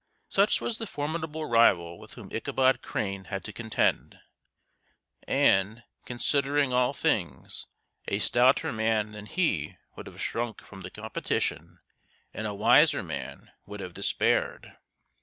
Such 0.29 0.61
was 0.61 0.79
the 0.79 0.87
formidable 0.87 1.45
rival 1.45 1.99
with 1.99 2.15
whom 2.15 2.31
Ichabod 2.33 2.81
Crane 2.81 3.25
had 3.25 3.43
to 3.43 3.53
contend, 3.53 4.17
and, 5.27 5.83
considering 6.05 6.73
all 6.73 6.91
things, 6.91 7.67
a 8.07 8.17
stouter 8.17 8.71
man 8.73 9.11
than 9.11 9.27
he 9.27 9.77
would 9.95 10.07
have 10.07 10.19
shrunk 10.19 10.63
from 10.63 10.81
the 10.81 10.89
competition 10.89 11.81
and 12.33 12.47
a 12.47 12.53
wiser 12.55 13.03
(*)man 13.03 13.49
would 13.67 13.79
have 13.79 13.93
despaired. 13.93 14.75